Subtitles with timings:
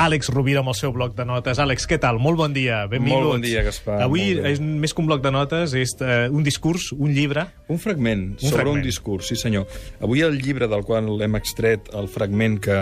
[0.00, 1.58] Àlex Rovira amb el seu bloc de notes.
[1.60, 2.16] Àlex, què tal?
[2.22, 3.18] Molt bon dia, benvinguts.
[3.18, 3.98] Molt bon dia, Gaspar.
[4.06, 7.44] Avui, és més que un bloc de notes, és uh, un discurs, un llibre.
[7.68, 8.80] Un fragment Un sobre fragment.
[8.80, 9.68] un discurs, sí senyor.
[10.00, 12.80] Avui el llibre del qual hem extret el fragment que,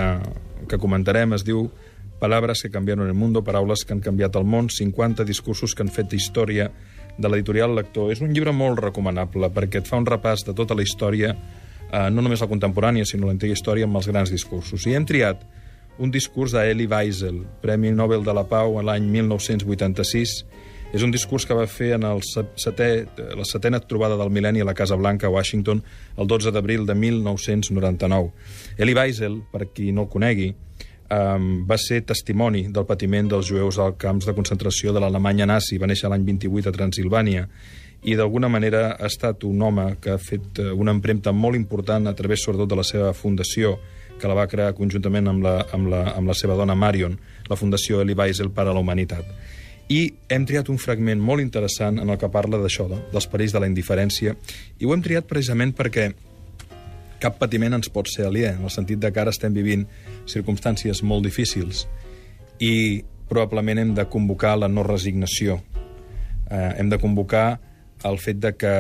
[0.70, 1.66] que comentarem es diu
[2.18, 5.92] Palabras que cambiaron el mundo, paraules que han canviat el món, 50 discursos que han
[5.94, 6.66] fet història
[7.14, 8.10] de l'editorial Lector.
[8.10, 11.30] És un llibre molt recomanable perquè et fa un repàs de tota la història,
[11.92, 14.86] eh, no només la contemporània, sinó l'antiga història amb els grans discursos.
[14.86, 15.46] I hem triat
[15.98, 20.44] un discurs d'Elie Wiesel, Premi Nobel de la Pau a l'any 1986.
[20.88, 22.88] És un discurs que va fer en el setè,
[23.36, 25.82] la setena trobada del mil·lenni a la Casa Blanca a Washington
[26.16, 28.30] el 12 d'abril de 1999.
[28.78, 30.48] Elie Wiesel, per qui no el conegui,
[31.10, 35.76] um, va ser testimoni del patiment dels jueus als camps de concentració de l'Alemanya nazi.
[35.76, 37.44] Va néixer l'any 28 a Transilvània
[38.02, 42.06] i d'alguna manera ha estat un home que ha fet eh, una empremta molt important
[42.06, 43.78] a través sobretot de la seva fundació
[44.18, 47.56] que la va crear conjuntament amb la, amb la, amb la seva dona Marion, la
[47.56, 49.26] Fundació Elie Wiesel per a la Humanitat.
[49.88, 53.62] I hem triat un fragment molt interessant en el que parla d'això, dels perills de
[53.62, 54.34] la indiferència,
[54.78, 56.10] i ho hem triat precisament perquè
[57.22, 59.86] cap patiment ens pot ser aliè, en el sentit de que ara estem vivint
[60.28, 61.86] circumstàncies molt difícils
[62.62, 65.58] i probablement hem de convocar la no resignació.
[66.50, 67.60] Eh, hem de convocar
[68.08, 68.72] el fet de que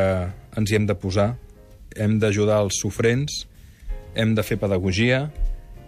[0.56, 1.32] ens hi hem de posar,
[1.96, 3.44] hem d'ajudar els sofrents,
[4.18, 5.28] hem de fer pedagogia,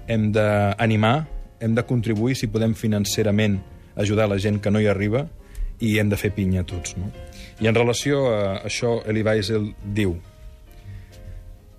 [0.06, 1.26] hem d'animar,
[1.60, 3.58] hem de contribuir, si podem, financerament,
[3.98, 5.26] ajudar la gent que no hi arriba
[5.82, 6.96] i hem de fer pinya tots.
[6.96, 7.10] No?
[7.60, 10.14] I en relació a això, Elie Wiesel diu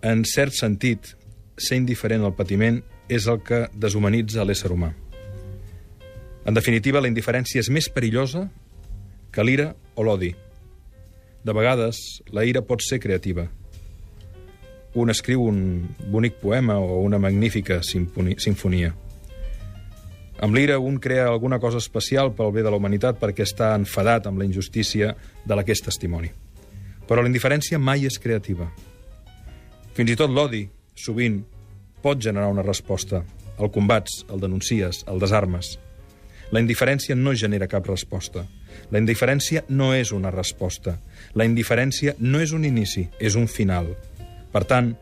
[0.02, 1.14] en cert sentit,
[1.62, 2.80] ser indiferent al patiment
[3.12, 4.90] és el que deshumanitza l'ésser humà.
[6.46, 8.48] En definitiva, la indiferència és més perillosa
[9.32, 10.32] que l'ira o l'odi.
[11.46, 12.00] De vegades,
[12.34, 13.46] la ira pot ser creativa.
[14.94, 18.92] Un escriu un bonic poema o una magnífica sinfonia.
[20.42, 24.26] Amb l'ira un crea alguna cosa especial pel bé de la humanitat perquè està enfadat
[24.28, 25.14] amb la injustícia
[25.46, 26.32] de la que és testimoni.
[27.08, 28.68] Però la indiferència mai és creativa.
[29.94, 30.66] Fins i tot l'odi,
[30.96, 31.40] sovint,
[32.02, 33.24] pot generar una resposta.
[33.62, 35.76] El combats, el denuncies, el desarmes.
[36.52, 38.48] La indiferència no genera cap resposta.
[38.92, 40.98] La indiferència no és una resposta.
[41.38, 43.94] La indiferència no és un inici, és un final.
[44.52, 44.94] Per tant,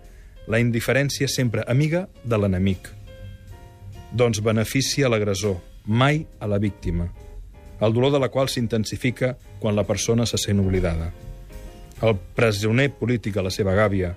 [0.49, 2.89] la indiferència és sempre amiga de l'enemic.
[4.13, 7.09] Doncs beneficia l'agressor, mai a la víctima,
[7.79, 11.11] el dolor de la qual s'intensifica quan la persona se sent oblidada.
[12.01, 14.13] El presoner polític a la seva gàbia,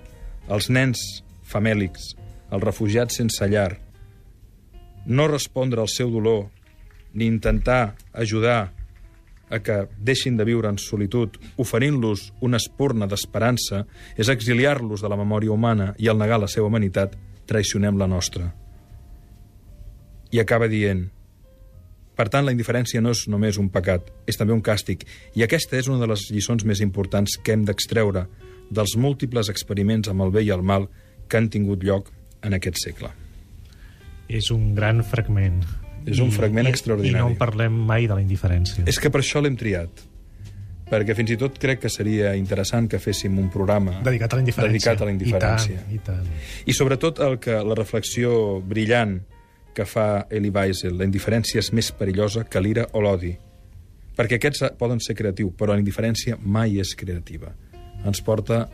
[0.49, 2.13] els nens famèlics,
[2.51, 3.77] els refugiats sense llar,
[5.05, 6.47] no respondre al seu dolor
[7.13, 8.73] ni intentar ajudar
[9.53, 13.83] a que deixin de viure en solitud, oferint-los una espurna d'esperança,
[14.17, 17.13] és exiliar-los de la memòria humana i al negar la seva humanitat,
[17.45, 18.49] traicionem la nostra.
[20.33, 21.05] I acaba dient,
[22.17, 25.05] per tant, la indiferència no és només un pecat, és també un càstig,
[25.37, 28.27] i aquesta és una de les lliçons més importants que hem d'extreure
[28.73, 30.89] dels múltiples experiments amb el bé i el mal
[31.29, 32.11] que han tingut lloc
[32.41, 33.13] en aquest segle.
[34.29, 35.61] És un gran fragment.
[36.05, 37.19] És un fragment extraordinari.
[37.19, 38.83] I no en parlem mai de la indiferència.
[38.89, 40.03] És que per això l'hem triat,
[40.89, 44.43] perquè fins i tot crec que seria interessant que féssim un programa Dedicat a la
[44.43, 44.71] indiferència.
[44.71, 45.79] dedicat a la indiferència.
[45.89, 46.67] I tant, i tant.
[46.67, 49.21] I sobretot el que la reflexió brillant
[49.73, 53.33] que fa Elie Wiesel, la indiferència és més perillosa que l'ira o l'odi.
[54.13, 57.55] Perquè aquests poden ser creatius, però la indiferència mai és creativa.
[58.05, 58.67] Ens porta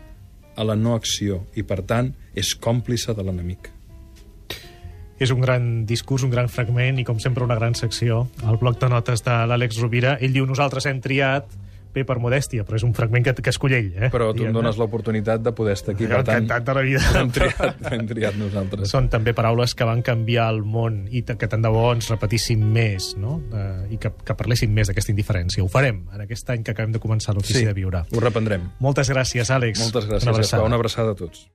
[0.60, 3.70] a la no acció i, per tant, és còmplice de l'enemic.
[5.20, 8.28] És un gran discurs, un gran fragment i, com sempre, una gran secció.
[8.48, 10.18] El bloc de notes de l'Àlex Rovira.
[10.24, 11.50] Ell diu, nosaltres hem triat
[11.90, 13.88] bé per modèstia, però és un fragment que, que escull ell.
[13.98, 14.10] Eh?
[14.14, 17.02] Però tu em dones l'oportunitat de poder estar aquí, per tant, Encantat de la vida.
[17.20, 18.92] hem triat, hem triat nosaltres.
[18.94, 22.62] Són també paraules que van canviar el món i que tant de bo ens repetíssim
[22.62, 23.40] més, no?
[23.52, 25.66] Eh, I que, que parléssim més d'aquesta indiferència.
[25.66, 28.06] Ho farem en aquest any que acabem de començar l'ofici Sí, de viure.
[28.14, 28.70] ho reprendrem.
[28.80, 29.82] Moltes gràcies, Àlex.
[29.82, 30.62] Moltes Una gràcies, abraçada.
[30.62, 30.68] Gaspar.
[30.70, 31.48] Una abraçada a tots.